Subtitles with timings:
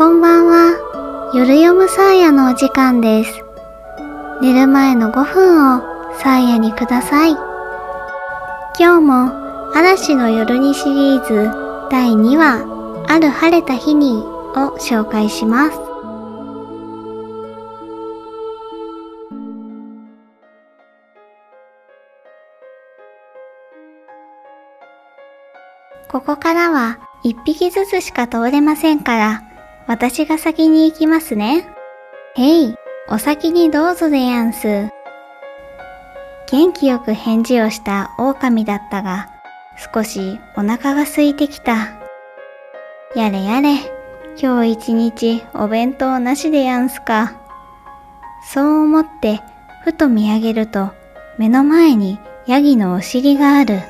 [0.00, 1.30] こんばんは。
[1.34, 3.44] 夜読むサーヤのお時間です。
[4.40, 5.82] 寝る前の5分を
[6.14, 7.32] サーヤにください。
[8.78, 11.50] 今日も嵐の夜にシリーズ
[11.90, 12.64] 第2話、
[13.08, 15.78] ある晴れた日にを紹介します。
[26.08, 29.42] ここからは一匹ずつしか通れませんから、
[29.90, 31.66] 私が先に行きますね。
[32.36, 32.76] へい、
[33.08, 34.88] お先にどうぞでやんす。
[36.48, 39.32] 元気よく返事をした狼だったが、
[39.92, 41.98] 少しお腹が空いてきた。
[43.16, 43.78] やれやれ、
[44.40, 47.32] 今日一日お弁当なしでやんすか。
[48.44, 49.40] そう思って
[49.82, 50.92] ふと見上げると
[51.36, 53.80] 目の前にヤギのお尻がある。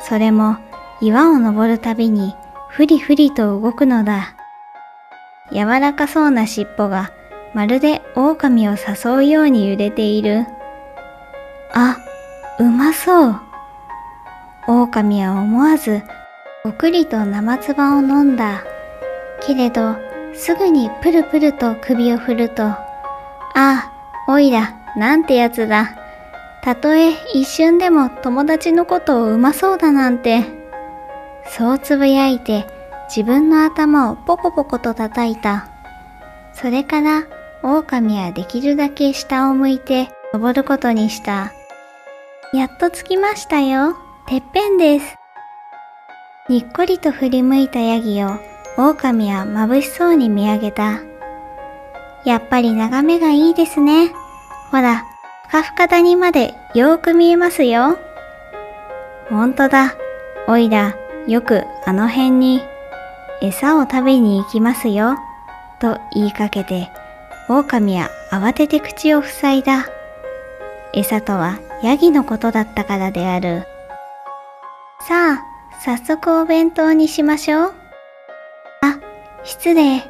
[0.00, 0.58] それも
[1.00, 2.34] 岩を登るたびに
[2.68, 4.34] ふりふりと動くのだ。
[5.52, 7.12] 柔らかそうな尻尾が
[7.54, 10.46] まるで狼を誘うように揺れている。
[11.72, 11.98] あ、
[12.58, 13.40] うまそう。
[14.66, 16.02] 狼は思わず
[16.64, 18.64] ごくりと生唾を飲んだ。
[19.40, 19.96] けれど、
[20.34, 22.76] すぐにプルプルと首を振ると、あ
[23.54, 23.92] あ、
[24.28, 25.96] おいら、なんてやつだ。
[26.62, 30.44] たとえ一瞬でも友達のことをうまそうだなんて。
[31.50, 32.66] そうつぶやいて
[33.08, 35.68] 自分の頭をポコポコと叩いた。
[36.52, 37.24] それから
[37.62, 41.52] 狼はできるだけ下を向いて登ることにした。
[42.52, 43.96] やっと着きましたよ。
[44.26, 45.16] てっぺんです。
[46.48, 48.30] にっこりと振り向いたヤギを
[48.76, 51.00] 狼は眩しそうに見上げた。
[52.24, 54.12] やっぱり眺めがいいですね。
[54.70, 55.04] ほら、
[55.48, 57.98] ふかふか谷までよーく見えますよ。
[59.30, 59.94] ほんとだ。
[60.46, 60.94] おいら、
[61.26, 62.62] よくあの辺に
[63.40, 65.16] 餌を食べに行きますよ。
[65.80, 66.90] と言いかけて、
[67.48, 69.86] 狼は慌てて口を塞いだ。
[70.92, 73.64] 餌とはヤギのことだったからである。
[75.00, 75.44] さあ、
[75.80, 77.74] 早速お弁当にしましょう。
[78.82, 78.98] あ、
[79.44, 80.02] 失礼。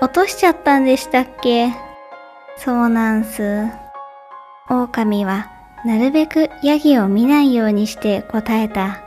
[0.00, 1.70] 落としちゃったんでしたっけ？
[2.56, 3.68] そうなんす。
[4.68, 5.52] 狼は
[5.84, 9.00] なるべくヤギを見ないようにして答えた。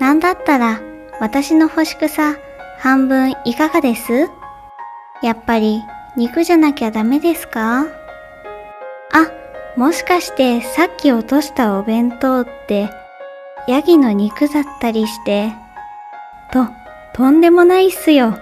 [0.00, 0.80] なんだったら
[1.22, 2.34] 私の干し草
[2.80, 4.28] 半分いかがです？
[5.22, 5.80] やっぱり
[6.16, 7.82] 肉じゃなきゃダメですか？
[7.82, 7.86] あ、
[9.76, 12.90] もしかしてさっき落としたお弁当って
[13.68, 15.52] ヤギの肉だったりして。
[16.52, 16.66] と、
[17.14, 18.36] とんでもないっすよ。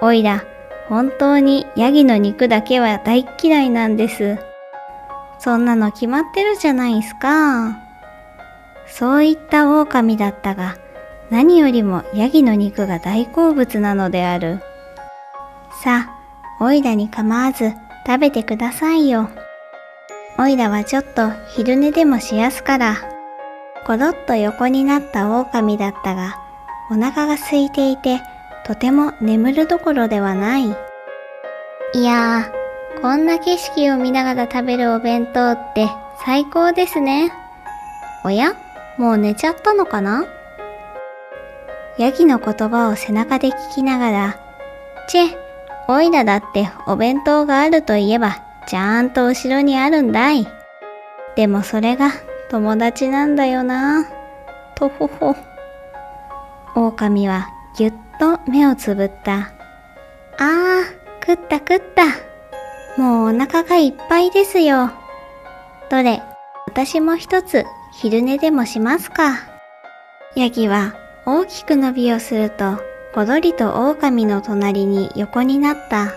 [0.00, 0.44] おいら、
[0.88, 4.38] 本当にヤギの肉だけは大嫌いなんです。
[5.40, 7.76] そんなの決まってるじゃないっすか。
[8.86, 10.76] そういった狼だったが、
[11.30, 14.60] 何よりもヤギの肉が大好物なのである。
[15.82, 17.72] さあ、おいらに構わず
[18.06, 19.28] 食べてくださいよ。
[20.38, 22.96] おいらはちょっと昼寝でもしやすから。
[23.86, 26.38] ころっと横になった狼だったが、
[26.90, 28.20] お腹が空いていて、
[28.66, 30.68] とても眠るどころではない。
[31.94, 35.88] いやー、こんな景色を見ながら食べるお弁当って
[36.24, 37.32] 最高ですね。
[38.24, 38.54] おや
[38.96, 40.24] もう寝ちゃったのかな？
[41.96, 44.40] ヤギの言葉を背中で聞きながら、
[45.08, 45.38] チェ、
[45.86, 50.46] おいらだってお弁当があるといえば、ちゃんと後ろにあるんだい。
[51.36, 52.10] でもそれが
[52.50, 54.06] 友達なんだよな。
[54.74, 55.36] とほほ。
[56.74, 59.52] 狼はぎゅっと目をつぶった。
[60.38, 62.06] あー、食った食った。
[63.00, 64.90] もうお腹がいっぱいですよ。
[65.90, 66.22] どれ、
[66.66, 69.40] 私も一つ昼寝でもしますか。
[70.34, 70.94] ヤギは
[71.26, 72.78] 大きく伸びをすると、
[73.14, 76.12] ごろりと狼の隣に横になった。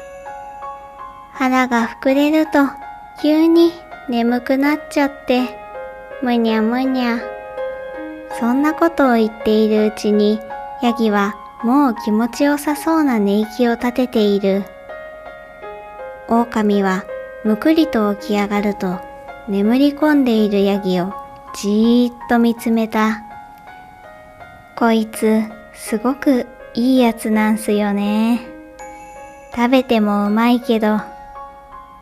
[1.31, 2.59] 腹が膨れると、
[3.21, 3.71] 急に
[4.09, 5.47] 眠くなっちゃって、
[6.21, 7.19] むにゃむにゃ。
[8.39, 10.39] そんなことを言っているうちに、
[10.81, 14.63] ヤギはもう気持ちよさそうな寝息を立てている。
[16.27, 17.05] 狼は
[17.45, 18.99] むくりと起き上がると、
[19.47, 21.13] 眠り込んでいるヤギを
[21.55, 23.26] じーっと見つめた。
[24.77, 25.41] こいつ、
[25.73, 26.45] すごく
[26.75, 28.41] いいやつなんすよね。
[29.55, 30.99] 食べてもうまいけど、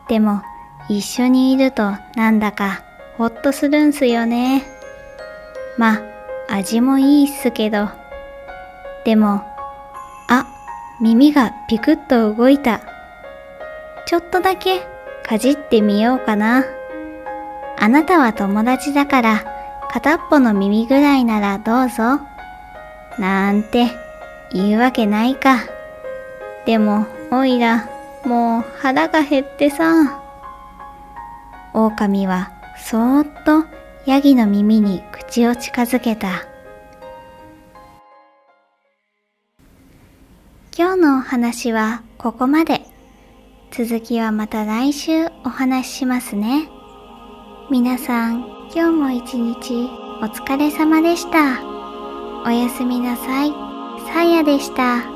[0.09, 0.41] でも
[0.89, 2.83] 一緒にいるとなんだか
[3.17, 4.65] ほっとするんすよね。
[5.77, 6.01] ま、
[6.49, 7.87] 味もいいっすけど。
[9.05, 9.41] でも、
[10.27, 10.45] あ、
[10.99, 12.81] 耳がピクッと動いた。
[14.05, 14.85] ちょっとだけ
[15.23, 16.65] かじってみようかな。
[17.79, 19.45] あなたは友達だから
[19.91, 22.34] 片っぽの耳ぐらいならどうぞ。
[23.19, 23.87] なんて
[24.51, 25.63] 言うわけないか。
[26.65, 27.89] でも、おいら、
[28.25, 30.21] もう腹が減ってさ。
[31.73, 33.65] 狼はそーっと
[34.05, 36.45] ヤギの耳に口を近づけた。
[40.77, 42.81] 今日のお話はここまで。
[43.71, 46.69] 続きはまた来週お話ししますね。
[47.69, 49.89] 皆さん、今日も一日
[50.21, 51.74] お疲れ様でした。
[52.45, 53.53] おやすみなさい。
[54.13, 55.14] さやでした。